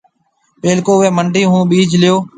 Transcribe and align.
پيلڪو 0.61 0.91
اُوئي 0.97 1.09
منڊِي 1.17 1.43
هون 1.51 1.61
ٻِيج 1.69 1.89
ليو۔ 2.01 2.15